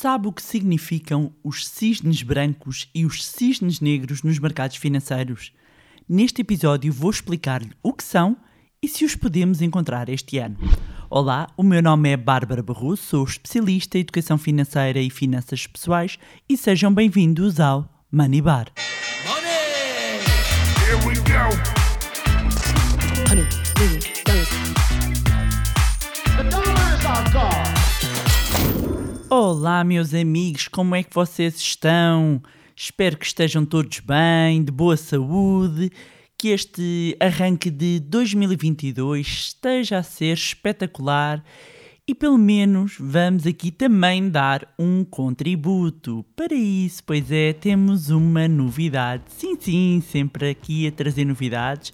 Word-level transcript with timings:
Sabe 0.00 0.28
o 0.28 0.32
que 0.32 0.42
significam 0.42 1.30
os 1.44 1.68
cisnes 1.68 2.22
brancos 2.22 2.88
e 2.94 3.04
os 3.04 3.22
cisnes 3.22 3.80
negros 3.80 4.22
nos 4.22 4.38
mercados 4.38 4.78
financeiros? 4.78 5.52
Neste 6.08 6.40
episódio 6.40 6.90
vou 6.90 7.10
explicar-lhe 7.10 7.70
o 7.82 7.92
que 7.92 8.02
são 8.02 8.34
e 8.82 8.88
se 8.88 9.04
os 9.04 9.14
podemos 9.14 9.60
encontrar 9.60 10.08
este 10.08 10.38
ano. 10.38 10.56
Olá, 11.10 11.48
o 11.54 11.62
meu 11.62 11.82
nome 11.82 12.08
é 12.08 12.16
Bárbara 12.16 12.62
Barroso, 12.62 13.02
sou 13.02 13.24
especialista 13.24 13.98
em 13.98 14.00
educação 14.00 14.38
financeira 14.38 15.00
e 15.02 15.10
finanças 15.10 15.66
pessoais 15.66 16.18
e 16.48 16.56
sejam 16.56 16.94
bem-vindos 16.94 17.60
ao 17.60 17.86
Money 18.10 18.40
Bar. 18.40 18.72
Money! 19.28 20.22
Here 20.78 21.06
we 21.06 21.14
go! 21.16 21.79
Olá, 29.52 29.82
meus 29.82 30.14
amigos, 30.14 30.68
como 30.68 30.94
é 30.94 31.02
que 31.02 31.12
vocês 31.12 31.56
estão? 31.56 32.40
Espero 32.76 33.18
que 33.18 33.26
estejam 33.26 33.66
todos 33.66 33.98
bem, 33.98 34.62
de 34.62 34.70
boa 34.70 34.96
saúde, 34.96 35.90
que 36.38 36.50
este 36.50 37.16
arranque 37.18 37.68
de 37.68 37.98
2022 37.98 39.26
esteja 39.26 39.98
a 39.98 40.04
ser 40.04 40.34
espetacular 40.34 41.42
e 42.06 42.14
pelo 42.14 42.38
menos 42.38 42.94
vamos 43.00 43.44
aqui 43.44 43.72
também 43.72 44.30
dar 44.30 44.72
um 44.78 45.04
contributo. 45.04 46.24
Para 46.36 46.54
isso, 46.54 47.02
pois 47.04 47.32
é, 47.32 47.52
temos 47.52 48.08
uma 48.08 48.46
novidade. 48.46 49.24
Sim, 49.36 49.56
sim, 49.58 50.00
sempre 50.12 50.50
aqui 50.50 50.86
a 50.86 50.92
trazer 50.92 51.24
novidades 51.24 51.92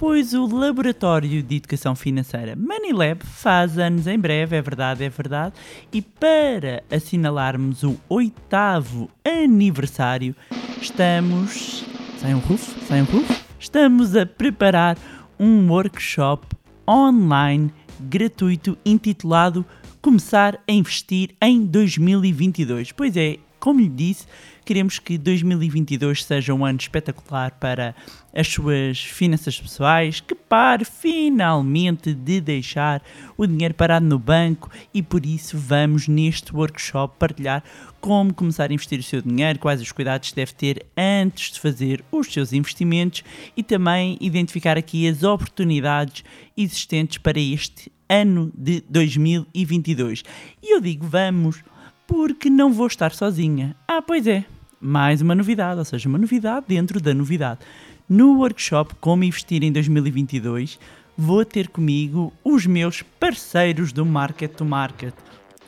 pois 0.00 0.32
o 0.32 0.46
Laboratório 0.46 1.42
de 1.42 1.56
Educação 1.56 1.94
Financeira 1.94 2.56
Manilab 2.56 3.22
faz 3.22 3.78
anos 3.78 4.06
em 4.06 4.18
breve, 4.18 4.56
é 4.56 4.62
verdade, 4.62 5.04
é 5.04 5.10
verdade, 5.10 5.54
e 5.92 6.00
para 6.00 6.82
assinalarmos 6.90 7.82
o 7.82 8.00
oitavo 8.08 9.10
aniversário, 9.22 10.34
estamos. 10.80 11.84
Sai 12.16 12.34
um 12.34 12.38
rufo, 12.38 12.74
sai 12.86 13.02
um 13.02 13.04
rufo. 13.04 13.44
Estamos 13.58 14.16
a 14.16 14.24
preparar 14.24 14.96
um 15.38 15.70
workshop 15.70 16.46
online 16.88 17.70
gratuito 18.00 18.78
intitulado 18.86 19.66
Começar 20.00 20.58
a 20.66 20.72
Investir 20.72 21.34
em 21.42 21.66
2022. 21.66 22.90
Pois 22.92 23.18
é, 23.18 23.36
como 23.60 23.78
lhe 23.78 23.88
disse, 23.88 24.26
queremos 24.64 24.98
que 24.98 25.18
2022 25.18 26.24
seja 26.24 26.54
um 26.54 26.64
ano 26.64 26.78
espetacular 26.78 27.52
para 27.60 27.94
as 28.34 28.48
suas 28.48 28.98
finanças 29.00 29.60
pessoais, 29.60 30.20
que 30.20 30.34
pare 30.34 30.84
finalmente 30.84 32.14
de 32.14 32.40
deixar 32.40 33.02
o 33.36 33.46
dinheiro 33.46 33.74
parado 33.74 34.06
no 34.06 34.18
banco 34.18 34.70
e 34.94 35.02
por 35.02 35.26
isso 35.26 35.58
vamos 35.58 36.08
neste 36.08 36.54
workshop 36.54 37.16
partilhar 37.18 37.62
como 38.00 38.32
começar 38.32 38.70
a 38.70 38.72
investir 38.72 38.98
o 38.98 39.02
seu 39.02 39.20
dinheiro, 39.20 39.58
quais 39.58 39.82
os 39.82 39.92
cuidados 39.92 40.32
deve 40.32 40.54
ter 40.54 40.86
antes 40.96 41.52
de 41.52 41.60
fazer 41.60 42.02
os 42.10 42.32
seus 42.32 42.52
investimentos 42.54 43.22
e 43.54 43.62
também 43.62 44.16
identificar 44.20 44.78
aqui 44.78 45.06
as 45.06 45.22
oportunidades 45.22 46.24
existentes 46.56 47.18
para 47.18 47.38
este 47.38 47.92
ano 48.08 48.50
de 48.56 48.82
2022. 48.88 50.24
E 50.62 50.74
eu 50.74 50.80
digo 50.80 51.06
vamos 51.06 51.62
porque 52.10 52.50
não 52.50 52.72
vou 52.72 52.88
estar 52.88 53.12
sozinha. 53.12 53.76
Ah, 53.86 54.02
pois 54.02 54.26
é, 54.26 54.44
mais 54.80 55.22
uma 55.22 55.32
novidade, 55.32 55.78
ou 55.78 55.84
seja, 55.84 56.08
uma 56.08 56.18
novidade 56.18 56.66
dentro 56.66 57.00
da 57.00 57.14
novidade. 57.14 57.60
No 58.08 58.38
workshop 58.38 58.96
Como 59.00 59.22
Investir 59.22 59.62
em 59.62 59.70
2022, 59.70 60.76
vou 61.16 61.44
ter 61.44 61.68
comigo 61.68 62.32
os 62.42 62.66
meus 62.66 63.00
parceiros 63.00 63.92
do 63.92 64.04
Market 64.04 64.50
to 64.54 64.64
Market. 64.64 65.14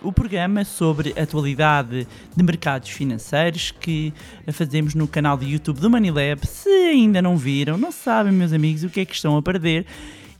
O 0.02 0.12
programa 0.12 0.64
sobre 0.64 1.14
atualidade 1.16 2.08
de 2.36 2.42
mercados 2.42 2.90
financeiros 2.90 3.70
que 3.70 4.12
fazemos 4.50 4.96
no 4.96 5.06
canal 5.06 5.38
de 5.38 5.46
YouTube 5.46 5.78
do 5.78 5.88
Manilab. 5.88 6.44
Se 6.44 6.68
ainda 6.68 7.22
não 7.22 7.36
viram, 7.36 7.78
não 7.78 7.92
sabem, 7.92 8.32
meus 8.32 8.52
amigos, 8.52 8.82
o 8.82 8.90
que 8.90 8.98
é 8.98 9.04
que 9.04 9.14
estão 9.14 9.36
a 9.36 9.42
perder 9.42 9.86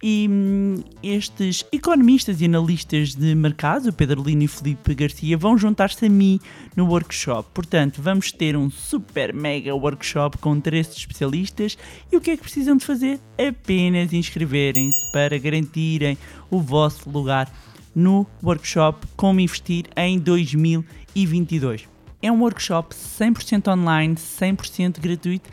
e 0.02 0.26
hum, 0.28 0.82
estes 1.00 1.64
economistas 1.70 2.40
e 2.40 2.46
analistas 2.46 3.14
de 3.14 3.34
mercado, 3.36 3.88
o 3.88 3.92
Pedro 3.92 4.22
Lino 4.22 4.42
e 4.42 4.48
Felipe 4.48 4.94
Garcia, 4.94 5.38
vão 5.38 5.56
juntar-se 5.56 6.06
a 6.06 6.08
mim 6.08 6.40
no 6.74 6.86
workshop. 6.86 7.48
Portanto, 7.54 8.02
vamos 8.02 8.32
ter 8.32 8.56
um 8.56 8.68
super 8.68 9.32
mega 9.32 9.72
workshop 9.72 10.38
com 10.38 10.60
três 10.60 10.90
especialistas. 10.96 11.78
E 12.10 12.16
o 12.16 12.20
que 12.20 12.32
é 12.32 12.36
que 12.36 12.42
precisam 12.42 12.76
de 12.76 12.84
fazer? 12.84 13.20
Apenas 13.38 14.12
inscreverem-se 14.12 15.12
para 15.12 15.38
garantirem 15.38 16.18
o 16.50 16.60
vosso 16.60 17.08
lugar 17.08 17.48
no 17.94 18.26
workshop 18.42 19.06
Como 19.16 19.38
Investir 19.38 19.84
em 19.96 20.18
2022. 20.18 21.88
É 22.20 22.30
um 22.30 22.40
workshop 22.40 22.94
100% 22.94 23.72
online, 23.72 24.14
100% 24.14 25.00
gratuito 25.00 25.48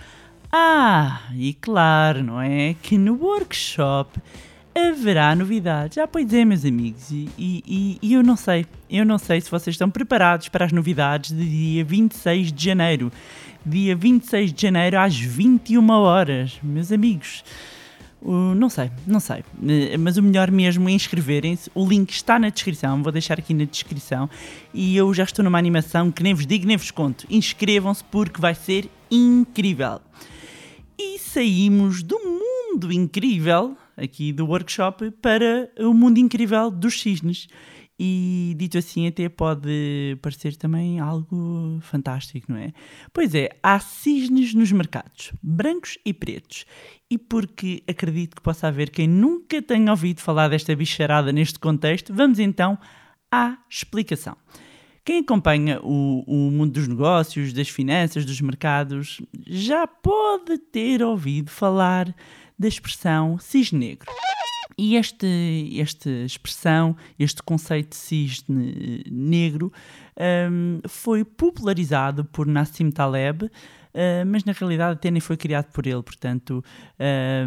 ah, 0.52 1.22
e 1.36 1.54
claro, 1.54 2.24
não 2.24 2.42
é? 2.42 2.76
Que 2.82 2.98
no 2.98 3.14
workshop 3.14 4.20
haverá 4.74 5.36
novidades. 5.36 5.98
Ah, 6.00 6.08
pois 6.08 6.34
é, 6.34 6.44
meus 6.44 6.66
amigos, 6.66 7.12
e, 7.12 7.30
e, 7.38 8.00
e, 8.02 8.14
eu 8.14 8.24
não 8.24 8.36
sei, 8.36 8.66
eu 8.90 9.06
não 9.06 9.20
sei 9.20 9.42
se 9.42 9.52
vocês 9.52 9.76
estão 9.76 9.90
preparados 9.90 10.50
para 10.50 10.66
as 10.66 10.72
novidades 10.72 11.32
de 11.32 11.46
dia 11.46 11.84
26 11.84 12.52
de 12.52 12.66
janeiro. 12.66 13.12
Dia 13.64 13.96
26 13.96 14.54
de 14.54 14.62
janeiro 14.62 15.00
às 15.00 15.16
21 15.16 15.88
horas, 15.90 16.58
meus 16.64 16.92
amigos. 16.92 17.44
Uh, 18.22 18.56
não 18.56 18.70
sei, 18.70 18.90
não 19.06 19.20
sei. 19.20 19.40
Uh, 19.40 20.00
mas 20.00 20.18
o 20.18 20.24
melhor 20.24 20.50
mesmo 20.50 20.90
é 20.90 20.94
inscreverem-se. 20.94 21.70
O 21.76 21.88
link 21.88 22.10
está 22.10 22.40
na 22.40 22.50
descrição, 22.50 23.04
vou 23.04 23.12
deixar 23.12 23.38
aqui 23.38 23.54
na 23.54 23.66
descrição. 23.66 24.30
E 24.74 24.98
eu 24.98 25.14
já 25.14 25.24
estou 25.24 25.44
numa 25.44 25.60
animação 25.60 26.12
que 26.12 26.24
nem 26.24 26.34
vos 26.34 26.48
digo 26.48 26.66
nem 26.66 26.76
vos 26.76 26.90
conto. 26.90 27.28
Inscrevam-se 27.30 28.04
porque 28.06 28.42
vai 28.42 28.56
ser 28.56 28.90
incrível 29.12 30.02
e 31.00 31.18
saímos 31.18 32.04
do 32.04 32.20
mundo 32.20 32.92
incrível 32.92 33.78
aqui 33.96 34.34
do 34.34 34.46
workshop 34.46 35.10
para 35.12 35.72
o 35.80 35.94
mundo 35.94 36.18
incrível 36.18 36.70
dos 36.70 37.00
cisnes. 37.00 37.48
E 37.98 38.54
dito 38.58 38.78
assim, 38.78 39.08
até 39.08 39.28
pode 39.30 40.18
parecer 40.22 40.56
também 40.58 41.00
algo 41.00 41.80
fantástico, 41.82 42.52
não 42.52 42.60
é? 42.60 42.74
Pois 43.14 43.34
é, 43.34 43.50
há 43.64 43.80
cisnes 43.80 44.54
nos 44.54 44.72
mercados, 44.72 45.32
brancos 45.42 45.98
e 46.06 46.14
pretos. 46.14 46.66
E 47.10 47.18
porque 47.18 47.81
acredito 47.88 48.36
que 48.36 48.42
possa 48.42 48.68
haver 48.68 48.90
quem 48.90 49.08
nunca 49.08 49.62
tenha 49.62 49.92
ouvido 49.92 50.20
falar 50.20 50.50
desta 50.50 50.76
bicharada 50.76 51.31
neste 51.31 51.60
contexto, 51.60 52.14
vamos 52.14 52.40
então 52.40 52.78
à 53.31 53.58
explicação. 53.70 54.36
Quem 55.04 55.20
acompanha 55.22 55.80
o, 55.82 56.24
o 56.28 56.52
mundo 56.52 56.74
dos 56.74 56.88
negócios, 56.88 57.54
das 57.54 57.70
finanças, 57.70 58.26
dos 58.26 58.40
mercados, 58.42 59.22
já 59.48 59.88
pode 59.88 60.58
ter 60.58 61.02
ouvido 61.02 61.50
falar 61.50 62.14
da 62.58 62.68
expressão 62.68 63.38
cisne 63.40 63.80
negro. 63.80 64.12
E 64.78 64.96
este, 64.96 65.78
esta 65.80 66.10
expressão, 66.10 66.96
este 67.18 67.44
conceito 67.44 67.90
de 67.90 67.96
cisne 67.98 69.04
negro, 69.12 69.74
um, 70.50 70.80
foi 70.88 71.26
popularizado 71.26 72.24
por 72.24 72.48
Nassim 72.48 72.90
Taleb 72.90 73.50
uh, 73.94 74.25
mas 74.25 74.44
na 74.44 74.53
realidade 74.53 74.94
até 74.94 75.11
nem 75.11 75.19
foi 75.19 75.38
criado 75.38 75.72
por 75.72 75.85
ele, 75.85 76.01
portanto 76.01 76.63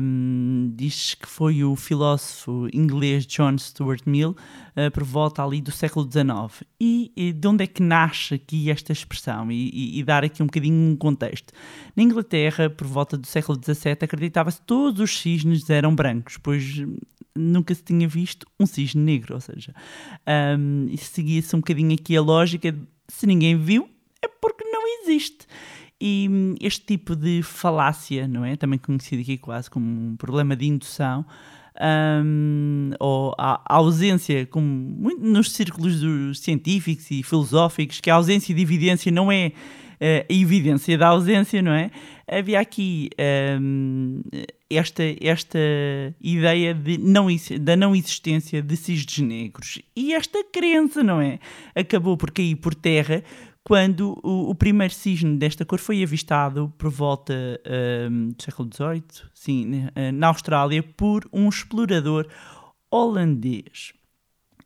um, 0.01 0.73
diz 0.75 1.15
que 1.15 1.27
foi 1.27 1.65
o 1.65 1.77
filósofo 1.77 2.69
inglês 2.73 3.27
John 3.27 3.57
Stuart 3.59 4.03
Mill 4.07 4.31
uh, 4.31 4.91
por 4.93 5.05
volta 5.05 5.45
ali 5.45 5.61
do 5.61 5.71
século 5.71 6.09
XIX. 6.11 6.65
E, 6.81 7.13
e, 7.17 7.33
de 7.33 7.49
onde 7.49 7.65
é 7.65 7.67
que 7.67 7.83
nasce 7.83 8.35
aqui 8.35 8.71
esta 8.71 8.93
expressão? 8.93 9.51
E, 9.51 9.71
e, 9.73 9.99
e, 9.99 10.03
dar 10.05 10.25
aqui 10.25 10.43
um 10.43 10.47
bocadinho 10.47 10.91
um 10.91 10.97
contexto. 10.97 11.53
Na 11.95 12.03
Inglaterra, 12.03 12.69
por 12.71 12.87
volta 12.87 13.17
do 13.17 13.27
século 13.27 13.59
XVII, 13.63 13.99
acreditava-se 14.03 14.61
que 14.61 14.67
todos 14.67 15.01
os 15.01 15.19
cisnes 15.19 15.69
eram 15.71 15.95
brancos, 15.95 16.37
pois 16.37 16.85
nunca 17.35 17.75
se 17.75 17.83
tinha 17.83 18.07
visto 18.07 18.47
um 18.59 18.67
cisne 18.67 19.03
negro, 19.03 19.35
ou 19.35 19.41
seja, 19.41 19.75
um, 20.59 20.95
seguia-se 20.97 21.55
um 21.57 21.61
bocadinho 21.61 21.95
aqui 21.95 22.17
a 22.17 22.21
lógica 22.21 22.73
de 22.73 22.81
se 23.09 23.27
ninguém 23.27 23.57
viu, 23.57 23.89
é 24.23 24.29
porque 24.29 24.65
não 24.65 24.83
existe. 24.87 25.47
E 26.05 26.29
hum, 26.29 26.57
este 26.61 26.85
tipo 26.85 27.15
de 27.15 27.45
falácia, 27.45 28.27
não 28.27 28.45
é? 28.45 28.57
Também 28.57 28.77
conhecido 28.77 29.23
aqui 29.23 29.39
quase 29.39 29.71
como 29.71 29.87
um 29.87 30.17
problema 30.17 30.57
de 30.57 30.67
indução, 30.67 31.25
um, 31.81 32.91
ou 32.99 33.33
a, 33.39 33.63
ausência, 33.67 34.45
como 34.47 34.67
muito 34.67 35.23
nos 35.23 35.53
círculos 35.53 36.01
dos 36.01 36.41
científicos 36.41 37.09
e 37.09 37.23
filosóficos, 37.23 38.01
que 38.01 38.11
a 38.11 38.17
ausência 38.17 38.53
de 38.53 38.61
evidência 38.61 39.13
não 39.13 39.31
é 39.31 39.53
uh, 40.01 40.27
a 40.29 40.35
evidência 40.35 40.99
da 40.99 41.07
ausência, 41.07 41.63
não 41.63 41.71
é? 41.71 41.93
Havia 42.29 42.59
aqui 42.59 43.09
um, 43.61 44.23
esta, 44.69 45.05
esta 45.21 45.59
ideia 46.21 46.75
de 46.75 46.99
não, 46.99 47.29
da 47.61 47.77
não 47.77 47.95
existência 47.95 48.61
de 48.61 48.77
cisnes 48.77 49.19
negros. 49.21 49.81
E 49.95 50.15
esta 50.15 50.43
crença, 50.53 51.01
não 51.01 51.21
é? 51.21 51.39
Acabou 51.77 52.17
por 52.17 52.33
cair 52.33 52.57
por 52.57 52.75
terra 52.75 53.23
quando 53.65 54.19
o, 54.23 54.51
o, 54.51 54.55
primeiro 54.55 54.93
cisne 54.93 55.37
desta 55.37 55.65
cor 55.65 55.79
foi 55.79 56.03
avistado 56.03 56.73
por 56.77 56.91
volta 56.91 57.35
um, 58.11 58.29
do 58.31 58.43
século 58.43 58.69
XVIII, 58.73 59.31
sim, 59.33 59.89
eh, 59.95 60.11
na 60.11 60.29
Austrália, 60.29 60.83
por 60.83 61.29
um 61.33 61.49
explorador 61.49 62.27
holandês. 62.91 63.93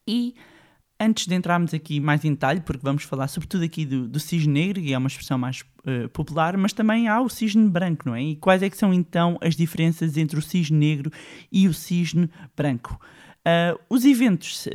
E 0.06 0.34
Antes 0.98 1.26
de 1.26 1.34
entrarmos 1.34 1.74
aqui 1.74 2.00
mais 2.00 2.24
em 2.24 2.30
detalhe, 2.30 2.62
porque 2.62 2.82
vamos 2.82 3.02
falar 3.02 3.28
sobretudo 3.28 3.64
aqui 3.64 3.84
do, 3.84 4.08
do 4.08 4.18
cisne 4.18 4.50
negro, 4.50 4.80
e 4.80 4.94
é 4.94 4.98
uma 4.98 5.08
expressão 5.08 5.36
mais 5.36 5.60
uh, 5.60 6.08
popular, 6.08 6.56
mas 6.56 6.72
também 6.72 7.06
há 7.06 7.20
o 7.20 7.28
cisne 7.28 7.68
branco, 7.68 8.08
não 8.08 8.14
é? 8.14 8.22
E 8.22 8.36
quais 8.36 8.62
é 8.62 8.70
que 8.70 8.78
são 8.78 8.94
então 8.94 9.36
as 9.42 9.54
diferenças 9.54 10.16
entre 10.16 10.38
o 10.38 10.42
cisne 10.42 10.78
negro 10.78 11.10
e 11.52 11.68
o 11.68 11.74
cisne 11.74 12.30
branco? 12.56 12.98
Uh, 13.46 13.78
os 13.88 14.04
eventos 14.04 14.66
uh, 14.66 14.70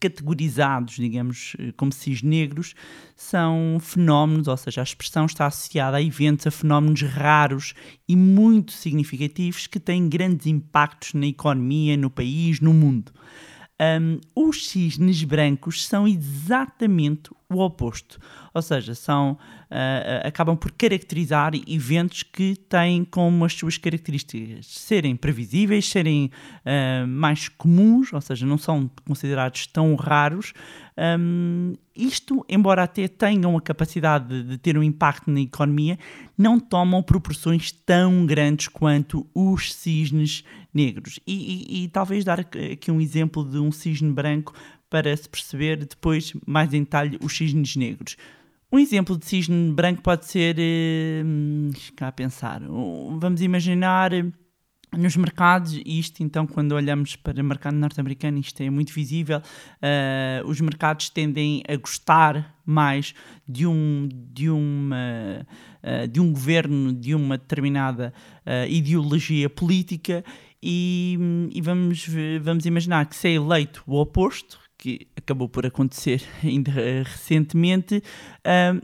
categorizados, 0.00 0.94
digamos, 0.94 1.54
como 1.76 1.92
cisne 1.92 2.30
negros, 2.30 2.74
são 3.14 3.76
fenómenos, 3.78 4.48
ou 4.48 4.56
seja, 4.56 4.80
a 4.80 4.82
expressão 4.82 5.26
está 5.26 5.44
associada 5.44 5.98
a 5.98 6.02
eventos, 6.02 6.46
a 6.46 6.50
fenómenos 6.50 7.02
raros 7.02 7.74
e 8.08 8.16
muito 8.16 8.72
significativos 8.72 9.66
que 9.66 9.78
têm 9.78 10.08
grandes 10.08 10.46
impactos 10.46 11.12
na 11.12 11.26
economia, 11.26 11.98
no 11.98 12.08
país, 12.08 12.60
no 12.60 12.72
mundo. 12.72 13.12
Um, 13.78 14.20
os 14.34 14.68
cisnes 14.68 15.22
brancos 15.22 15.86
são 15.86 16.08
exatamente 16.08 17.28
o 17.54 17.60
oposto, 17.60 18.18
ou 18.52 18.62
seja, 18.62 18.94
são, 18.94 19.32
uh, 19.32 20.26
acabam 20.26 20.56
por 20.56 20.70
caracterizar 20.72 21.52
eventos 21.66 22.22
que 22.22 22.56
têm 22.56 23.04
como 23.04 23.44
as 23.44 23.52
suas 23.52 23.76
características 23.78 24.66
serem 24.66 25.16
previsíveis, 25.16 25.88
serem 25.88 26.30
uh, 26.64 27.06
mais 27.06 27.48
comuns, 27.48 28.12
ou 28.12 28.20
seja, 28.20 28.46
não 28.46 28.58
são 28.58 28.90
considerados 29.06 29.66
tão 29.66 29.94
raros. 29.94 30.52
Um, 31.18 31.74
isto, 31.96 32.44
embora 32.48 32.84
até 32.84 33.08
tenham 33.08 33.56
a 33.56 33.60
capacidade 33.60 34.28
de, 34.28 34.50
de 34.50 34.58
ter 34.58 34.78
um 34.78 34.82
impacto 34.82 35.30
na 35.30 35.40
economia, 35.40 35.98
não 36.38 36.60
tomam 36.60 37.02
proporções 37.02 37.72
tão 37.72 38.26
grandes 38.26 38.68
quanto 38.68 39.26
os 39.34 39.72
cisnes 39.74 40.44
negros. 40.72 41.20
E, 41.26 41.34
e, 41.34 41.84
e 41.84 41.88
talvez 41.88 42.24
dar 42.24 42.40
aqui 42.40 42.90
um 42.90 43.00
exemplo 43.00 43.44
de 43.44 43.58
um 43.58 43.70
cisne 43.70 44.12
branco 44.12 44.52
para 44.88 45.16
se 45.16 45.28
perceber 45.28 45.84
depois 45.84 46.32
mais 46.46 46.72
em 46.72 46.82
detalhe 46.82 47.18
os 47.22 47.36
cisnes 47.36 47.76
negros. 47.76 48.16
Um 48.74 48.78
exemplo 48.80 49.16
de 49.16 49.24
cisne 49.24 49.72
branco 49.72 50.02
pode 50.02 50.26
ser. 50.26 50.56
Hum, 50.58 51.70
cá 51.94 52.08
a 52.08 52.12
pensar. 52.12 52.60
Vamos 52.60 53.40
imaginar 53.40 54.12
eh, 54.12 54.24
nos 54.96 55.16
mercados, 55.16 55.80
isto 55.86 56.24
então, 56.24 56.44
quando 56.44 56.72
olhamos 56.72 57.14
para 57.14 57.40
o 57.40 57.44
mercado 57.44 57.76
norte-americano, 57.76 58.38
isto 58.38 58.60
é 58.62 58.70
muito 58.70 58.92
visível. 58.92 59.38
Uh, 59.38 60.48
os 60.48 60.60
mercados 60.60 61.08
tendem 61.08 61.62
a 61.68 61.76
gostar 61.76 62.52
mais 62.66 63.14
de 63.46 63.64
um, 63.64 64.08
de 64.10 64.50
uma, 64.50 65.46
uh, 65.82 66.08
de 66.08 66.20
um 66.20 66.32
governo, 66.32 66.92
de 66.92 67.14
uma 67.14 67.38
determinada 67.38 68.12
uh, 68.44 68.68
ideologia 68.68 69.48
política, 69.48 70.24
e, 70.60 71.18
e 71.52 71.60
vamos, 71.60 72.08
vamos 72.42 72.64
imaginar 72.64 73.06
que 73.06 73.14
se 73.14 73.28
é 73.28 73.32
eleito 73.34 73.84
o 73.86 74.00
oposto, 74.00 74.58
que 74.84 75.06
acabou 75.16 75.48
por 75.48 75.64
acontecer 75.64 76.22
ainda 76.44 76.70
recentemente, 76.70 78.02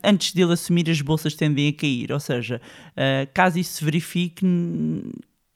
antes 0.02 0.32
dele 0.32 0.54
assumir 0.54 0.88
as 0.88 1.02
bolsas 1.02 1.34
tendem 1.34 1.68
a 1.68 1.72
cair. 1.74 2.10
Ou 2.10 2.18
seja, 2.18 2.58
uh, 2.92 3.30
caso 3.34 3.58
isso 3.58 3.74
se 3.74 3.84
verifique, 3.84 4.46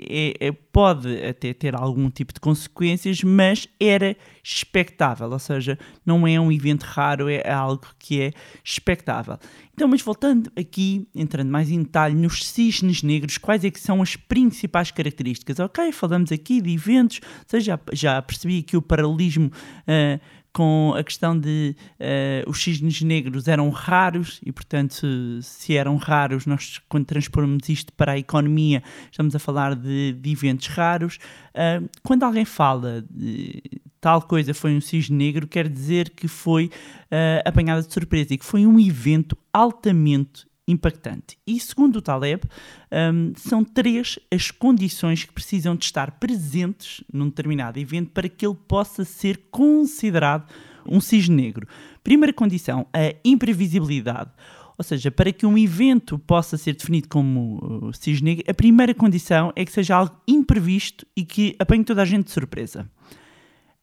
é, 0.01 0.49
é, 0.49 0.53
pode 0.53 1.25
até 1.25 1.53
ter 1.53 1.75
algum 1.75 2.11
tipo 2.11 2.33
de 2.33 2.41
consequências, 2.41 3.23
mas 3.23 3.69
era 3.79 4.17
expectável, 4.43 5.31
ou 5.31 5.39
seja, 5.39 5.79
não 6.05 6.27
é 6.27 6.39
um 6.39 6.51
evento 6.51 6.83
raro, 6.83 7.29
é 7.29 7.49
algo 7.51 7.87
que 7.99 8.21
é 8.21 8.33
expectável. 8.65 9.39
Então, 9.73 9.87
mas 9.87 10.03
voltando 10.03 10.51
aqui, 10.57 11.07
entrando 11.15 11.51
mais 11.51 11.71
em 11.71 11.83
detalhe 11.83 12.15
nos 12.15 12.45
cisnes 12.45 13.03
negros, 13.03 13.39
quais 13.39 13.65
é 13.65 13.71
que 13.71 13.81
são 13.81 14.03
as 14.03 14.17
principais 14.17 14.91
características? 14.91 15.61
Ok, 15.61 15.93
falamos 15.93 16.33
aqui 16.33 16.61
de 16.61 16.73
eventos, 16.73 17.21
seja, 17.47 17.79
já, 17.93 18.15
já 18.15 18.23
percebi 18.23 18.63
que 18.63 18.77
o 18.77 18.83
paralelismo 18.83 19.47
uh, 19.47 20.21
com 20.55 20.95
a 20.97 21.03
questão 21.03 21.37
de 21.37 21.75
uh, 21.99 22.49
os 22.49 22.63
cisnes 22.63 23.03
negros 23.03 23.49
eram 23.49 23.69
raros 23.71 24.41
e, 24.47 24.53
portanto, 24.53 25.05
se, 25.43 25.77
eram 25.77 25.97
raros, 25.97 26.47
nós 26.47 26.81
quando 26.89 27.05
transpormos 27.07 27.69
isto 27.69 27.93
para 27.93 28.13
a 28.13 28.19
economia, 28.19 28.81
estamos 29.11 29.35
a 29.35 29.41
falar 29.41 29.75
de, 29.75 30.13
de 30.13 30.31
eventos 30.31 30.69
raros. 30.69 31.19
Uh, 31.51 31.91
quando 32.05 32.23
alguém 32.23 32.45
fala 32.45 33.05
de 33.11 33.63
tal 34.01 34.23
coisa 34.23 34.55
foi 34.55 34.77
um 34.77 34.81
cisne 34.81 35.17
negro, 35.17 35.49
quer 35.49 35.69
dizer 35.69 36.11
que 36.11 36.29
foi 36.29 36.67
uh, 36.67 37.43
apanhada 37.45 37.83
de 37.83 37.93
surpresa 37.93 38.33
e 38.33 38.39
que 38.39 38.45
foi 38.45 38.65
um 38.65 38.79
evento 38.79 39.37
altamente 39.53 40.47
impactante. 40.67 41.39
E 41.47 41.59
segundo 41.61 41.97
o 41.97 42.03
Taleb, 42.03 42.43
um, 42.91 43.33
são 43.37 43.65
três 43.65 44.19
as 44.33 44.51
condições 44.51 45.25
que 45.25 45.33
precisam 45.33 45.77
de 45.77 45.85
estar 45.85 46.13
presentes 46.13 47.05
num 47.13 47.29
determinado 47.29 47.79
evento 47.79 48.11
para 48.11 48.29
que 48.29 48.47
ele 48.47 48.57
possa 48.67 49.05
ser 49.05 49.43
considerado 49.51 50.49
um 50.87 51.01
cisne 51.01 51.35
negro. 51.35 51.67
Primeira 52.03 52.33
condição, 52.33 52.87
a 52.93 53.15
imprevisibilidade. 53.25 54.31
Ou 54.77 54.85
seja, 54.85 55.11
para 55.11 55.33
que 55.33 55.47
um 55.47 55.57
evento 55.57 56.19
possa 56.19 56.57
ser 56.57 56.75
definido 56.75 57.09
como 57.09 57.59
uh, 57.63 57.93
cisne 57.95 58.31
negro, 58.31 58.45
a 58.49 58.55
primeira 58.55 58.93
condição 58.93 59.53
é 59.55 59.65
que 59.65 59.73
seja 59.73 59.97
algo 59.97 60.17
imprevisto 60.27 61.07
e 61.17 61.25
que 61.25 61.55
apanhe 61.59 61.85
toda 61.85 62.03
a 62.03 62.05
gente 62.05 62.27
de 62.27 62.33
surpresa. 62.33 62.91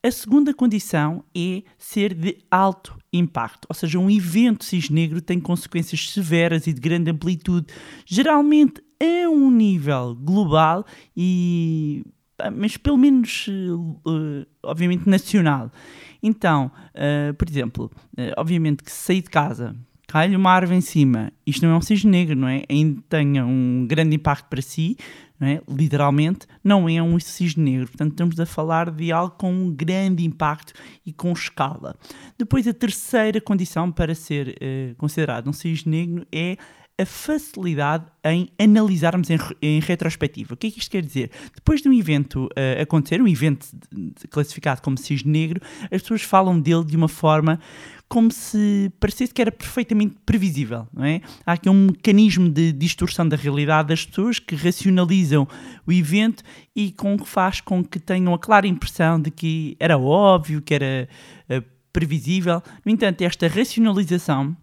A 0.03 0.09
segunda 0.09 0.51
condição 0.51 1.23
é 1.35 1.61
ser 1.77 2.15
de 2.15 2.39
alto 2.49 2.97
impacto, 3.13 3.67
ou 3.69 3.75
seja, 3.75 3.99
um 3.99 4.09
evento 4.09 4.65
cisnegro 4.65 5.21
tem 5.21 5.39
consequências 5.39 6.09
severas 6.09 6.65
e 6.65 6.73
de 6.73 6.81
grande 6.81 7.11
amplitude, 7.11 7.67
geralmente 8.03 8.81
a 8.99 9.29
um 9.29 9.51
nível 9.51 10.15
global 10.15 10.85
e 11.15 12.03
mas 12.55 12.75
pelo 12.75 12.97
menos 12.97 13.47
uh, 13.47 14.47
obviamente 14.63 15.07
nacional. 15.07 15.71
Então, 16.23 16.71
uh, 16.95 17.33
por 17.35 17.47
exemplo, 17.47 17.91
obviamente 18.35 18.83
que 18.83 18.91
sair 18.91 19.21
de 19.21 19.29
casa 19.29 19.75
cai-lhe 20.07 20.35
uma 20.35 20.51
árvore 20.51 20.77
em 20.77 20.81
cima, 20.81 21.31
isto 21.45 21.65
não 21.65 21.73
é 21.73 21.77
um 21.77 21.81
cisne 21.81 22.11
negro, 22.11 22.35
não 22.35 22.47
é? 22.47 22.63
Ainda 22.67 23.01
tenha 23.07 23.45
um 23.45 23.85
grande 23.87 24.15
impacto 24.15 24.49
para 24.49 24.61
si, 24.61 24.97
não 25.41 25.47
é? 25.47 25.59
literalmente, 25.67 26.45
não 26.63 26.87
é 26.87 27.01
um 27.01 27.19
cisne 27.19 27.71
negro. 27.71 27.87
Portanto, 27.87 28.11
estamos 28.11 28.39
a 28.39 28.45
falar 28.45 28.91
de 28.91 29.11
algo 29.11 29.35
com 29.35 29.51
um 29.51 29.71
grande 29.71 30.23
impacto 30.23 30.71
e 31.03 31.11
com 31.11 31.33
escala. 31.33 31.95
Depois, 32.37 32.67
a 32.67 32.73
terceira 32.73 33.41
condição 33.41 33.91
para 33.91 34.13
ser 34.13 34.49
uh, 34.49 34.95
considerado 34.97 35.49
um 35.49 35.53
cisne 35.53 35.97
negro 35.97 36.27
é 36.31 36.57
a 36.99 37.05
facilidade 37.05 38.05
em 38.23 38.49
analisarmos 38.59 39.31
em, 39.31 39.39
em, 39.59 39.79
retrospectiva. 39.79 40.53
O 40.53 40.57
que 40.57 40.67
é 40.67 40.71
que 40.71 40.77
isto 40.77 40.91
quer 40.91 41.01
dizer? 41.01 41.31
Depois 41.55 41.81
de 41.81 41.89
um 41.89 41.93
evento 41.93 42.45
uh, 42.45 42.81
acontecer, 42.81 43.19
um 43.19 43.27
evento 43.27 43.65
classificado 44.29 44.83
como 44.83 44.95
cisne 44.95 45.31
negro, 45.31 45.59
as 45.85 46.03
pessoas 46.03 46.21
falam 46.21 46.59
dele 46.59 46.85
de 46.85 46.95
uma 46.95 47.07
forma 47.07 47.59
como 48.11 48.29
se 48.29 48.91
parecesse 48.99 49.33
que 49.33 49.41
era 49.41 49.53
perfeitamente 49.53 50.17
previsível, 50.25 50.85
não 50.93 51.05
é? 51.05 51.21
Há 51.45 51.53
aqui 51.53 51.69
um 51.69 51.85
mecanismo 51.85 52.49
de 52.49 52.73
distorção 52.73 53.25
da 53.25 53.37
realidade 53.37 53.87
das 53.87 54.05
pessoas 54.05 54.37
que 54.37 54.53
racionalizam 54.53 55.47
o 55.87 55.93
evento 55.93 56.43
e 56.75 56.91
com 56.91 57.17
que 57.17 57.25
faz 57.25 57.61
com 57.61 57.81
que 57.81 58.01
tenham 58.01 58.33
a 58.33 58.37
clara 58.37 58.67
impressão 58.67 59.17
de 59.17 59.31
que 59.31 59.77
era 59.79 59.97
óbvio, 59.97 60.61
que 60.61 60.73
era 60.73 61.07
uh, 61.49 61.63
previsível. 61.93 62.61
No 62.85 62.91
entanto, 62.91 63.21
esta 63.21 63.47
racionalização 63.47 64.57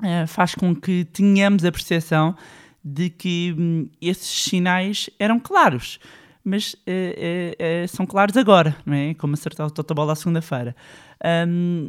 uh, 0.00 0.28
faz 0.28 0.54
com 0.54 0.72
que 0.72 1.04
tenhamos 1.04 1.64
a 1.64 1.72
percepção 1.72 2.36
de 2.84 3.10
que 3.10 3.56
hum, 3.58 3.88
esses 4.00 4.44
sinais 4.44 5.10
eram 5.18 5.40
claros 5.40 5.98
mas 6.46 6.76
é, 6.86 7.86
são 7.88 8.04
claros 8.04 8.36
agora, 8.36 8.76
não 8.84 8.92
é? 8.92 9.14
Como 9.14 9.32
acertar 9.32 9.66
o 9.66 9.70
totobola 9.70 10.12
à 10.12 10.14
segunda-feira. 10.14 10.76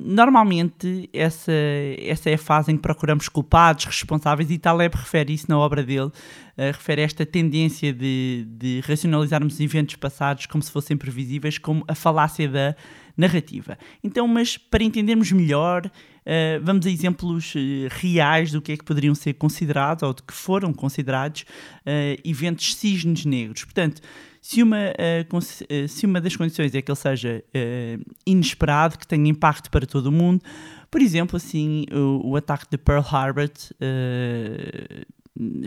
Normalmente, 0.05 1.09
essa, 1.11 1.51
essa 1.99 2.29
é 2.29 2.35
a 2.35 2.37
fase 2.37 2.71
em 2.71 2.77
que 2.77 2.81
procuramos 2.81 3.27
culpados, 3.27 3.83
responsáveis, 3.83 4.49
e 4.49 4.57
Taleb 4.57 4.95
refere 4.95 5.33
isso 5.33 5.47
na 5.49 5.59
obra 5.59 5.83
dele, 5.83 6.05
uh, 6.07 6.11
refere 6.57 7.01
esta 7.01 7.25
tendência 7.25 7.91
de, 7.91 8.47
de 8.47 8.81
racionalizarmos 8.87 9.59
eventos 9.59 9.95
passados 9.95 10.45
como 10.45 10.63
se 10.63 10.71
fossem 10.71 10.95
previsíveis, 10.95 11.57
como 11.57 11.83
a 11.85 11.93
falácia 11.93 12.47
da 12.47 12.75
narrativa. 13.17 13.77
Então, 14.01 14.25
mas 14.25 14.57
para 14.57 14.85
entendermos 14.85 15.29
melhor, 15.33 15.85
uh, 15.85 16.63
vamos 16.63 16.85
a 16.85 16.89
exemplos 16.89 17.53
uh, 17.55 17.59
reais 17.89 18.53
do 18.53 18.61
que 18.61 18.71
é 18.71 18.77
que 18.77 18.85
poderiam 18.85 19.13
ser 19.13 19.33
considerados, 19.33 20.03
ou 20.03 20.13
de 20.13 20.23
que 20.23 20.33
foram 20.33 20.71
considerados, 20.71 21.43
eventos 22.23 22.73
cisnes 22.75 23.25
negros. 23.25 23.65
Portanto, 23.65 24.01
se 24.45 24.61
uma, 24.61 24.77
uh, 24.77 25.87
se 25.87 26.05
uma 26.05 26.21
das 26.21 26.35
condições 26.35 26.75
é 26.75 26.79
que 26.79 26.91
ele 26.91 26.95
seja 26.95 27.43
uh, 27.47 28.13
inesperado, 28.27 28.95
que 28.95 29.07
tenha 29.07 29.27
impacto 29.27 29.71
para 29.71 29.87
todo 29.87 30.05
o 30.05 30.11
mundo, 30.11 30.39
por 30.91 31.01
exemplo, 31.01 31.35
assim, 31.35 31.85
o, 31.91 32.29
o 32.29 32.35
ataque 32.35 32.67
de 32.69 32.77
Pearl 32.77 33.01
Harbor 33.01 33.49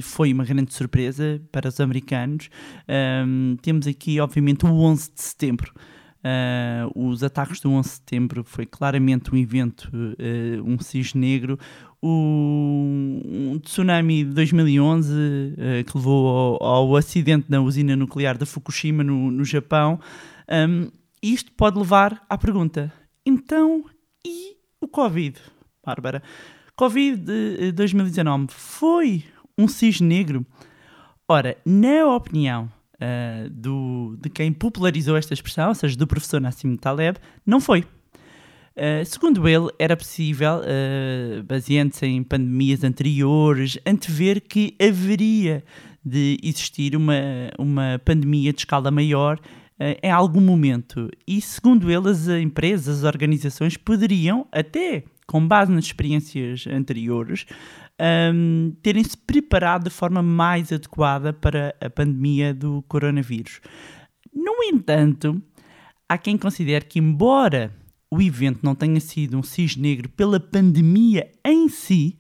foi 0.01 0.33
uma 0.33 0.45
grande 0.45 0.73
surpresa 0.73 1.43
para 1.51 1.69
os 1.69 1.81
americanos. 1.81 2.49
Um, 3.27 3.57
temos 3.61 3.89
aqui, 3.89 4.21
obviamente, 4.21 4.65
o 4.65 4.69
11 4.69 5.11
de 5.13 5.23
setembro. 5.23 5.75
Uh, 6.19 7.09
os 7.09 7.25
ataques 7.25 7.61
do 7.61 7.71
11 7.71 7.89
de 7.89 7.95
setembro 7.97 8.45
foi 8.45 8.65
claramente 8.65 9.35
um 9.35 9.37
evento, 9.37 9.91
uh, 9.93 10.63
um 10.65 10.79
cisne 10.79 11.21
negro, 11.21 11.59
o 12.01 13.21
um 13.25 13.59
tsunami 13.59 14.25
de 14.25 14.31
2011 14.33 15.13
uh, 15.13 15.55
eh, 15.59 15.83
que 15.83 15.97
levou 15.97 16.59
ao, 16.61 16.63
ao, 16.63 16.97
acidente 16.97 17.47
na 17.49 17.61
usina 17.61 17.97
nuclear 17.97 18.39
de 18.39 18.47
Fukushima 18.47 19.03
no, 19.03 19.31
no 19.31 19.45
Japão. 19.45 19.99
Um, 20.49 20.91
isto 21.23 21.51
pode 21.53 21.79
levar 21.79 22.25
à 22.29 22.39
pergunta: 22.39 22.93
então, 23.27 23.85
e 24.25 24.57
o 24.81 24.87
Covid, 24.87 25.39
Bárbara. 25.85 26.23
Covid 26.77 27.73
2019 27.73 28.47
foi 28.51 29.25
um 29.59 29.67
cisne 29.67 30.07
negro? 30.07 30.47
Ora, 31.29 31.57
na 31.67 32.07
opinião 32.15 32.71
uh, 32.95 33.51
do, 33.51 34.17
de 34.21 34.31
quem 34.31 34.53
popularizou 34.53 35.17
esta 35.17 35.35
expressão, 35.35 35.71
ou 35.71 35.75
seja, 35.75 35.97
do 35.97 36.07
professor 36.07 36.41
Nassim 36.41 36.77
Taleb, 36.77 37.19
não 37.45 37.61
foi. 37.61 37.85
Uh, 38.79 39.05
segundo 39.05 39.49
ele, 39.49 39.69
era 39.77 39.97
possível, 39.97 40.61
uh, 40.61 41.43
baseando-se 41.43 42.07
em 42.07 42.23
pandemias 42.23 42.85
anteriores, 42.85 43.77
antever 43.85 44.41
que 44.41 44.77
haveria 44.81 45.65
de 46.05 46.39
existir 46.41 46.95
uma, 46.95 47.51
uma 47.59 48.01
pandemia 48.05 48.53
de 48.53 48.61
escala 48.61 48.89
maior 48.93 49.37
uh, 49.81 49.99
em 50.01 50.13
algum 50.13 50.41
momento. 50.41 51.11
E, 51.27 51.41
segundo 51.41 51.91
ele, 51.91 52.09
as 52.09 52.29
empresas, 52.29 52.99
as 52.99 53.05
organizações 53.05 53.77
poderiam, 53.77 54.47
até 54.53 55.03
com 55.27 55.45
base 55.47 55.73
nas 55.73 55.87
experiências 55.87 56.65
anteriores, 56.69 57.47
um, 58.33 58.73
terem-se 58.81 59.17
preparado 59.17 59.85
de 59.85 59.91
forma 59.91 60.23
mais 60.23 60.73
adequada 60.73 61.33
para 61.33 61.75
a 61.81 61.91
pandemia 61.91 62.55
do 62.55 62.83
coronavírus. 62.89 63.61
No 64.33 64.63
entanto, 64.63 65.43
há 66.09 66.17
quem 66.17 66.39
considere 66.39 66.85
que, 66.85 67.01
embora 67.01 67.75
o 68.11 68.23
evento 68.23 68.61
não 68.63 68.75
tenha 68.75 69.01
sido 69.01 69.39
um 69.39 69.43
cisne 69.43 69.83
negro 69.83 70.09
pela 70.09 70.41
pandemia 70.41 71.31
em 71.45 71.69
si, 71.69 72.19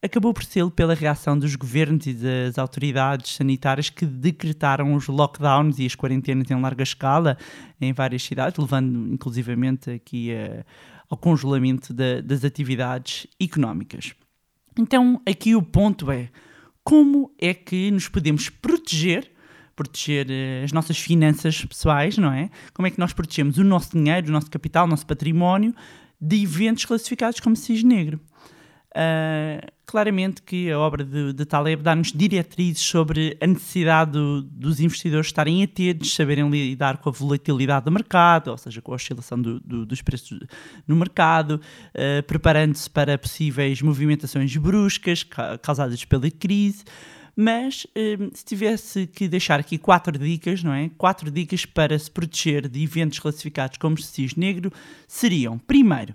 acabou 0.00 0.34
por 0.34 0.44
ser 0.44 0.70
pela 0.70 0.94
reação 0.94 1.38
dos 1.38 1.56
governos 1.56 2.06
e 2.06 2.12
das 2.12 2.58
autoridades 2.58 3.34
sanitárias 3.34 3.88
que 3.88 4.04
decretaram 4.04 4.94
os 4.94 5.08
lockdowns 5.08 5.78
e 5.78 5.86
as 5.86 5.94
quarentenas 5.94 6.50
em 6.50 6.60
larga 6.60 6.82
escala 6.82 7.38
em 7.80 7.92
várias 7.92 8.22
cidades, 8.22 8.58
levando 8.58 9.12
inclusivamente 9.12 9.90
aqui 9.90 10.32
a, 10.32 10.64
ao 11.08 11.16
congelamento 11.16 11.94
das 12.22 12.44
atividades 12.44 13.26
económicas. 13.40 14.14
Então, 14.78 15.20
aqui 15.26 15.54
o 15.54 15.62
ponto 15.62 16.10
é 16.10 16.28
como 16.82 17.32
é 17.38 17.54
que 17.54 17.90
nos 17.90 18.08
podemos 18.08 18.50
proteger 18.50 19.33
proteger 19.74 20.26
eh, 20.30 20.62
as 20.64 20.72
nossas 20.72 20.98
finanças 20.98 21.64
pessoais, 21.64 22.16
não 22.18 22.32
é? 22.32 22.50
Como 22.72 22.86
é 22.86 22.90
que 22.90 22.98
nós 22.98 23.12
protegemos 23.12 23.58
o 23.58 23.64
nosso 23.64 23.92
dinheiro, 23.92 24.28
o 24.28 24.32
nosso 24.32 24.50
capital, 24.50 24.84
o 24.84 24.88
nosso 24.88 25.06
património 25.06 25.74
de 26.20 26.42
eventos 26.42 26.84
classificados 26.84 27.40
como 27.40 27.56
cisne 27.56 27.94
negro? 27.94 28.20
Uh, 28.96 29.72
claramente 29.84 30.40
que 30.40 30.70
a 30.70 30.78
obra 30.78 31.02
de, 31.02 31.32
de 31.32 31.44
Taleb 31.44 31.82
dá-nos 31.82 32.12
diretrizes 32.12 32.80
sobre 32.80 33.36
a 33.40 33.46
necessidade 33.46 34.12
do, 34.12 34.40
dos 34.42 34.78
investidores 34.78 35.26
estarem 35.26 35.64
atentos, 35.64 36.14
saberem 36.14 36.48
lidar 36.48 36.98
com 36.98 37.08
a 37.08 37.12
volatilidade 37.12 37.86
do 37.86 37.90
mercado, 37.90 38.52
ou 38.52 38.56
seja, 38.56 38.80
com 38.80 38.92
a 38.92 38.94
oscilação 38.94 39.42
do, 39.42 39.58
do, 39.58 39.84
dos 39.84 40.00
preços 40.00 40.38
no 40.86 40.94
mercado, 40.94 41.60
uh, 41.90 42.22
preparando-se 42.22 42.88
para 42.88 43.18
possíveis 43.18 43.82
movimentações 43.82 44.56
bruscas 44.56 45.24
causadas 45.60 46.04
pela 46.04 46.30
crise. 46.30 46.84
Mas 47.36 47.86
hum, 47.96 48.30
se 48.32 48.44
tivesse 48.44 49.06
que 49.06 49.26
deixar 49.26 49.58
aqui 49.58 49.76
quatro 49.76 50.16
dicas, 50.16 50.62
não 50.62 50.72
é? 50.72 50.90
Quatro 50.96 51.30
dicas 51.30 51.66
para 51.66 51.98
se 51.98 52.10
proteger 52.10 52.68
de 52.68 52.82
eventos 52.82 53.18
classificados 53.18 53.78
como 53.78 54.00
cisne 54.00 54.46
negro 54.46 54.72
seriam: 55.08 55.58
primeiro, 55.58 56.14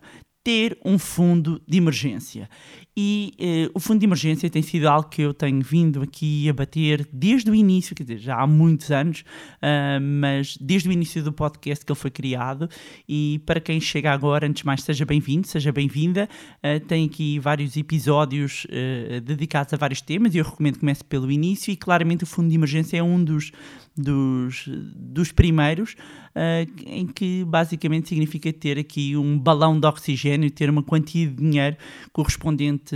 ter 0.49 0.79
um 0.83 0.97
fundo 0.97 1.61
de 1.67 1.77
emergência. 1.77 2.49
E 2.97 3.33
eh, 3.39 3.69
o 3.73 3.79
fundo 3.79 3.99
de 3.99 4.05
emergência 4.05 4.49
tem 4.49 4.63
sido 4.63 4.89
algo 4.89 5.07
que 5.07 5.21
eu 5.21 5.31
tenho 5.31 5.61
vindo 5.61 6.01
aqui 6.01 6.49
a 6.49 6.53
bater 6.53 7.07
desde 7.13 7.51
o 7.51 7.55
início, 7.55 7.95
quer 7.95 8.01
dizer, 8.01 8.17
já 8.17 8.35
há 8.35 8.47
muitos 8.47 8.89
anos, 8.89 9.21
uh, 9.21 10.01
mas 10.01 10.57
desde 10.59 10.89
o 10.89 10.91
início 10.91 11.23
do 11.23 11.31
podcast 11.31 11.85
que 11.85 11.91
ele 11.91 11.99
foi 11.99 12.09
criado. 12.09 12.67
E 13.07 13.41
para 13.45 13.61
quem 13.61 13.79
chega 13.79 14.11
agora, 14.11 14.47
antes 14.47 14.61
de 14.61 14.65
mais, 14.65 14.81
seja 14.81 15.05
bem-vindo, 15.05 15.47
seja 15.47 15.71
bem-vinda. 15.71 16.27
Uh, 16.57 16.83
tem 16.87 17.05
aqui 17.05 17.37
vários 17.37 17.77
episódios 17.77 18.65
uh, 18.65 19.21
dedicados 19.21 19.71
a 19.73 19.77
vários 19.77 20.01
temas 20.01 20.33
e 20.33 20.39
eu 20.39 20.43
recomendo 20.43 20.73
que 20.73 20.79
comece 20.79 21.03
pelo 21.03 21.31
início. 21.31 21.71
E 21.71 21.77
claramente 21.77 22.23
o 22.23 22.27
fundo 22.27 22.49
de 22.49 22.55
emergência 22.55 22.97
é 22.97 23.03
um 23.03 23.23
dos, 23.23 23.51
dos, 23.95 24.67
dos 24.67 25.31
primeiros, 25.31 25.95
uh, 26.35 26.83
em 26.85 27.07
que 27.07 27.43
basicamente 27.43 28.09
significa 28.09 28.51
ter 28.51 28.77
aqui 28.77 29.15
um 29.15 29.37
balão 29.37 29.79
de 29.79 29.87
oxigênio, 29.87 30.49
ter 30.51 30.69
uma 30.69 30.83
quantia 30.83 31.27
de 31.27 31.35
dinheiro 31.35 31.77
correspondente 32.11 32.95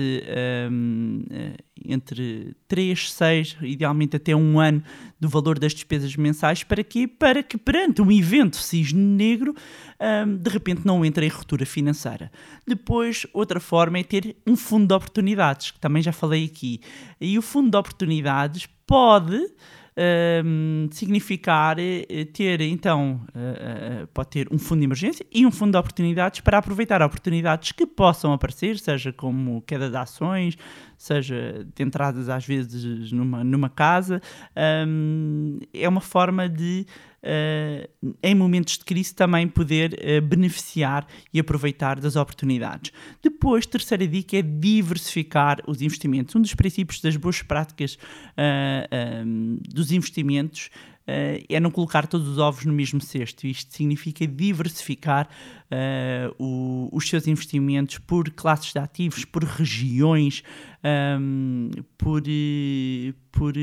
um, 0.71 1.23
uh, 1.29 1.63
entre 1.85 2.55
3, 2.67 3.11
6, 3.11 3.57
idealmente 3.61 4.15
até 4.15 4.35
um 4.35 4.59
ano 4.59 4.83
do 5.19 5.27
valor 5.27 5.59
das 5.59 5.73
despesas 5.73 6.15
mensais. 6.15 6.63
Para 6.63 6.83
quê? 6.83 7.07
Para 7.07 7.43
que 7.43 7.57
perante 7.57 8.01
um 8.01 8.11
evento 8.11 8.57
cisne 8.57 8.99
negro, 8.99 9.55
um, 9.99 10.37
de 10.37 10.49
repente 10.49 10.81
não 10.85 11.03
entre 11.03 11.25
em 11.25 11.29
ruptura 11.29 11.65
financeira. 11.65 12.31
Depois, 12.65 13.25
outra 13.33 13.59
forma 13.59 13.99
é 13.99 14.03
ter 14.03 14.35
um 14.45 14.55
fundo 14.55 14.87
de 14.87 14.93
oportunidades, 14.93 15.71
que 15.71 15.79
também 15.79 16.01
já 16.01 16.11
falei 16.11 16.45
aqui. 16.45 16.79
E 17.19 17.37
o 17.37 17.41
fundo 17.41 17.71
de 17.71 17.77
oportunidades 17.77 18.67
pode 18.85 19.39
uh, 19.97 20.93
significar 20.93 21.77
uh, 21.77 22.25
ter, 22.33 22.61
então, 22.61 23.21
uh, 23.29 24.07
pode 24.07 24.29
ter 24.29 24.47
um 24.51 24.57
fundo 24.57 24.79
de 24.79 24.85
emergência 24.85 25.25
e 25.31 25.45
um 25.45 25.51
fundo 25.51 25.71
de 25.71 25.77
oportunidades 25.77 26.41
para 26.41 26.57
aproveitar 26.57 27.01
oportunidades 27.01 27.71
que 27.71 27.85
possam 27.85 28.33
aparecer, 28.33 28.77
seja 28.77 29.11
como 29.11 29.61
queda 29.61 29.89
de 29.89 29.97
ações, 29.97 30.57
seja 30.97 31.65
de 31.75 31.83
entradas 31.83 32.29
às 32.29 32.45
vezes 32.45 33.11
numa, 33.11 33.43
numa 33.43 33.69
casa. 33.69 34.21
Um, 34.87 35.59
é 35.73 35.87
uma 35.87 36.01
forma 36.01 36.47
de 36.47 36.85
uh, 37.23 38.13
em 38.21 38.35
momentos 38.35 38.77
de 38.77 38.85
crise, 38.85 39.13
também 39.13 39.47
poder 39.47 39.93
uh, 39.93 40.21
beneficiar 40.21 41.07
e 41.33 41.39
aproveitar 41.39 41.99
das 41.99 42.15
oportunidades. 42.15 42.91
Depois, 43.21 43.65
terceira 43.65 44.07
dica 44.07 44.37
é 44.37 44.41
diversificar 44.41 45.59
os 45.67 45.81
investimentos. 45.81 46.35
Um 46.35 46.41
dos 46.41 46.53
princípios 46.53 47.01
das 47.01 47.15
boas 47.15 47.41
práticas 47.41 47.95
uh, 47.95 47.99
eh, 48.91 49.23
um, 49.25 49.59
dos 49.67 49.91
investimentos 49.91 50.69
uh, 51.07 51.43
é 51.47 51.59
não 51.59 51.71
colocar 51.71 52.07
todos 52.07 52.27
os 52.27 52.37
ovos 52.37 52.65
no 52.65 52.73
mesmo 52.73 53.01
cesto. 53.01 53.47
Isto 53.47 53.73
significa 53.73 54.25
diversificar 54.27 55.27
uh, 55.71 56.35
o, 56.43 56.89
os 56.91 57.07
seus 57.07 57.27
investimentos 57.27 57.97
por 57.99 58.29
classes 58.31 58.73
de 58.73 58.79
ativos, 58.79 59.25
por 59.25 59.43
regiões, 59.43 60.43
um, 60.83 61.69
por, 61.97 62.21
por 63.31 63.53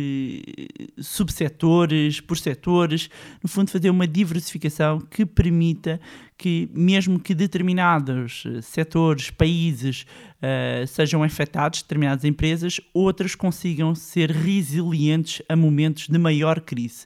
subsetores, 0.98 2.20
por 2.20 2.38
setores. 2.38 3.10
No 3.42 3.48
fundo, 3.48 3.70
fazer 3.70 3.90
uma 3.90 4.06
diversificação 4.06 5.00
que 5.00 5.26
permita 5.26 6.00
que, 6.38 6.70
mesmo 6.72 7.20
que 7.20 7.34
determinados 7.34 8.44
setores, 8.62 9.30
países 9.30 10.06
uh, 10.36 10.86
sejam 10.86 11.22
afetados, 11.22 11.82
determinadas 11.82 12.24
empresas, 12.24 12.80
outras 12.94 13.34
consigam 13.34 13.94
ser 13.94 14.30
resilientes 14.30 15.42
a 15.48 15.54
momentos 15.54 16.08
de 16.08 16.18
maior 16.18 16.60
crise. 16.60 17.04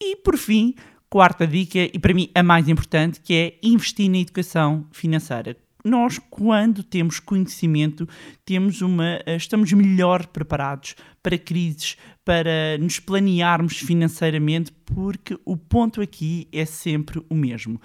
E, 0.00 0.16
por 0.16 0.36
fim, 0.36 0.74
quarta 1.08 1.46
dica, 1.46 1.78
e 1.78 1.98
para 1.98 2.14
mim 2.14 2.30
a 2.34 2.42
mais 2.42 2.68
importante, 2.68 3.20
que 3.20 3.34
é 3.34 3.58
investir 3.62 4.10
na 4.10 4.18
educação 4.18 4.86
financeira. 4.92 5.56
Nós, 5.88 6.18
quando 6.18 6.82
temos 6.82 7.18
conhecimento, 7.18 8.08
temos 8.44 8.82
uma, 8.82 9.20
eh, 9.24 9.36
estamos 9.36 9.72
melhor 9.72 10.26
preparados 10.26 10.94
para 11.22 11.38
crises, 11.38 11.96
para 12.24 12.76
nos 12.78 13.00
planearmos 13.00 13.78
financeiramente, 13.78 14.70
porque 14.84 15.38
o 15.44 15.56
ponto 15.56 16.00
aqui 16.00 16.46
é 16.52 16.64
sempre 16.64 17.24
o 17.28 17.34
mesmo. 17.34 17.80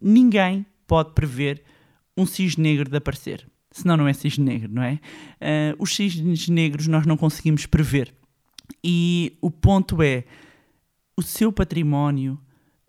Ninguém 0.00 0.66
pode 0.86 1.12
prever 1.12 1.62
um 2.16 2.26
cisne 2.26 2.62
negro 2.62 2.90
de 2.90 2.96
aparecer 2.96 3.46
senão 3.70 3.96
não 3.96 4.08
é 4.08 4.12
cisne 4.12 4.44
negro, 4.44 4.72
não 4.72 4.82
é? 4.82 4.94
Uh, 4.94 5.76
os 5.78 5.94
cisnes 5.94 6.48
negros 6.48 6.86
nós 6.86 7.04
não 7.04 7.16
conseguimos 7.16 7.66
prever. 7.66 8.14
E 8.82 9.36
o 9.40 9.50
ponto 9.50 10.02
é: 10.02 10.24
o 11.16 11.22
seu 11.22 11.52
património, 11.52 12.40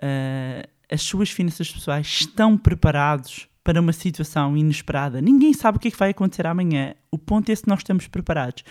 uh, 0.01 0.67
as 0.89 1.01
suas 1.01 1.29
finanças 1.29 1.69
pessoais 1.69 2.07
estão 2.07 2.57
preparados 2.57 3.49
para 3.67 3.81
uma 3.81 3.91
situação 3.91 4.55
inesperada. 4.55 5.19
Ninguém 5.19 5.51
sabe 5.51 5.75
o 5.75 5.79
que, 5.81 5.89
é 5.89 5.91
que 5.91 5.97
vai 5.97 6.11
acontecer 6.11 6.47
amanhã. 6.47 6.95
O 7.11 7.17
ponto 7.17 7.51
é 7.51 7.55
se 7.55 7.67
nós 7.67 7.79
estamos 7.79 8.07
preparados. 8.07 8.63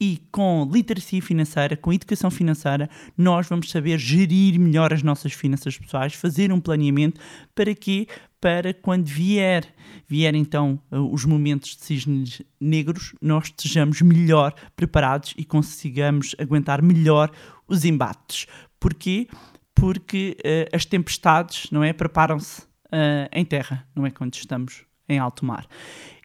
E 0.00 0.22
com 0.32 0.66
literacia 0.72 1.20
financeira, 1.20 1.76
com 1.76 1.92
educação 1.92 2.30
financeira, 2.30 2.88
nós 3.14 3.46
vamos 3.46 3.70
saber 3.70 3.98
gerir 3.98 4.58
melhor 4.58 4.90
as 4.90 5.02
nossas 5.02 5.34
finanças 5.34 5.76
pessoais, 5.76 6.14
fazer 6.14 6.50
um 6.50 6.60
planeamento 6.60 7.20
para 7.54 7.74
quê? 7.74 8.08
Para 8.40 8.72
quando 8.72 9.04
vier, 9.04 9.66
vier 10.08 10.34
então 10.34 10.80
uh, 10.90 10.96
os 11.12 11.26
momentos 11.26 11.76
de 11.76 11.84
cisnes 11.84 12.40
negros, 12.58 13.14
nós 13.20 13.48
estejamos 13.48 14.00
melhor 14.00 14.54
preparados 14.74 15.34
e 15.36 15.44
consigamos 15.44 16.34
aguentar 16.38 16.80
melhor 16.80 17.30
os 17.68 17.84
embates. 17.84 18.46
Porquê? 18.80 19.28
Porque 19.74 20.38
uh, 20.38 20.74
as 20.74 20.86
tempestades, 20.86 21.70
não 21.70 21.84
é, 21.84 21.92
preparam-se 21.92 22.67
uh, 22.92 23.28
em 23.32 23.44
terra, 23.44 23.86
não 23.94 24.06
é 24.06 24.10
quando 24.10 24.34
estamos 24.34 24.84
em 25.08 25.18
alto 25.18 25.44
mar. 25.44 25.66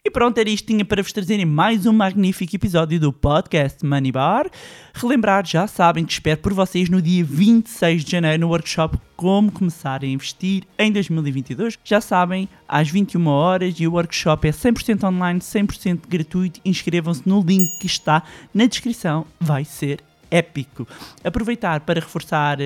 E 0.06 0.10
pronto, 0.10 0.36
era 0.36 0.50
isto 0.50 0.66
tinha 0.66 0.84
para 0.84 1.02
vos 1.02 1.14
trazerem 1.14 1.46
mais 1.46 1.86
um 1.86 1.92
magnífico 1.92 2.54
episódio 2.54 3.00
do 3.00 3.10
podcast 3.10 3.84
Money 3.86 4.12
Bar. 4.12 4.50
Relembrar, 4.92 5.46
já 5.46 5.66
sabem 5.66 6.04
que 6.04 6.12
espero 6.12 6.40
por 6.42 6.52
vocês 6.52 6.90
no 6.90 7.00
dia 7.00 7.24
26 7.24 8.04
de 8.04 8.10
janeiro 8.10 8.42
no 8.42 8.48
workshop 8.48 8.98
Como 9.16 9.50
Começar 9.50 10.02
a 10.02 10.06
Investir 10.06 10.64
em 10.78 10.92
2022. 10.92 11.78
Já 11.82 12.02
sabem, 12.02 12.46
às 12.68 12.90
21 12.90 13.26
horas 13.26 13.80
e 13.80 13.86
o 13.86 13.92
workshop 13.92 14.46
é 14.46 14.50
100% 14.50 15.04
online, 15.04 15.40
100% 15.40 16.00
gratuito. 16.06 16.60
Inscrevam-se 16.66 17.26
no 17.26 17.40
link 17.40 17.66
que 17.80 17.86
está 17.86 18.22
na 18.52 18.66
descrição, 18.66 19.26
vai 19.40 19.64
ser 19.64 20.00
épico. 20.30 20.86
Aproveitar 21.22 21.80
para 21.80 22.00
reforçar 22.00 22.58
uh, 22.60 22.62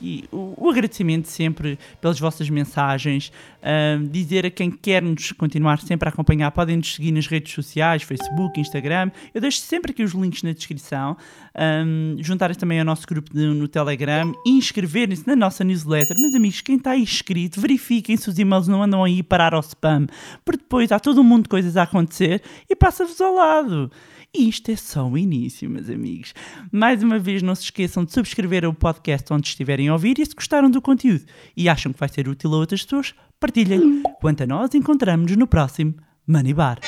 e 0.00 0.24
o, 0.30 0.54
o, 0.56 0.70
agradecimento 0.70 1.28
sempre 1.28 1.78
pelas 2.00 2.18
vossas 2.18 2.48
mensagens, 2.48 3.32
uh, 3.62 4.06
dizer 4.08 4.46
a 4.46 4.50
quem 4.50 4.70
quer 4.70 5.02
nos 5.02 5.32
continuar 5.32 5.80
sempre 5.80 6.08
a 6.08 6.12
acompanhar, 6.12 6.50
podem 6.50 6.76
nos 6.76 6.94
seguir 6.94 7.12
nas 7.12 7.26
redes 7.26 7.52
sociais, 7.52 8.02
Facebook, 8.02 8.60
Instagram. 8.60 9.10
Eu 9.34 9.40
deixo 9.40 9.60
sempre 9.60 9.92
aqui 9.92 10.02
os 10.02 10.12
links 10.12 10.42
na 10.42 10.52
descrição. 10.52 11.16
Um, 11.52 12.16
juntarem 12.20 12.56
também 12.56 12.78
ao 12.78 12.84
nosso 12.84 13.06
grupo 13.06 13.32
de, 13.34 13.44
no 13.44 13.66
Telegram 13.66 14.32
inscreverem-se 14.46 15.26
na 15.26 15.34
nossa 15.34 15.64
newsletter. 15.64 16.16
Meus 16.18 16.34
amigos, 16.34 16.60
quem 16.60 16.76
está 16.76 16.96
inscrito, 16.96 17.60
verifiquem 17.60 18.16
se 18.16 18.28
os 18.28 18.38
e-mails 18.38 18.68
não 18.68 18.82
andam 18.82 19.02
aí 19.02 19.22
parar 19.22 19.54
ao 19.54 19.60
spam, 19.60 20.06
porque 20.44 20.62
depois 20.62 20.92
há 20.92 21.00
todo 21.00 21.20
um 21.20 21.24
mundo 21.24 21.44
de 21.44 21.48
coisas 21.48 21.76
a 21.76 21.82
acontecer 21.82 22.42
e 22.68 22.76
passa-vos 22.76 23.20
ao 23.20 23.34
lado. 23.34 23.90
E 24.32 24.48
isto 24.48 24.70
é 24.70 24.76
só 24.76 25.08
o 25.08 25.18
início, 25.18 25.68
meus 25.68 25.90
amigos. 25.90 26.34
Mais 26.72 27.02
uma 27.02 27.18
vez, 27.18 27.42
não 27.42 27.54
se 27.54 27.64
esqueçam 27.64 28.04
de 28.04 28.12
subscrever 28.12 28.64
o 28.64 28.72
podcast 28.72 29.32
onde 29.32 29.48
estiverem 29.48 29.88
a 29.88 29.92
ouvir 29.92 30.18
e 30.18 30.26
se 30.26 30.34
gostaram 30.34 30.70
do 30.70 30.80
conteúdo 30.80 31.24
e 31.56 31.68
acham 31.68 31.92
que 31.92 31.98
vai 31.98 32.08
ser 32.08 32.28
útil 32.28 32.54
a 32.54 32.58
outras 32.58 32.84
pessoas, 32.84 33.14
partilhem. 33.40 34.02
Quanto 34.20 34.44
a 34.44 34.46
nós, 34.46 34.72
encontramos-nos 34.74 35.36
no 35.36 35.46
próximo 35.46 35.94
Money 36.26 36.54
Bar. 36.54 36.78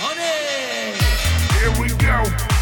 Money! 0.00 0.18
Here 1.60 1.80
we 1.80 1.88
go. 1.90 2.57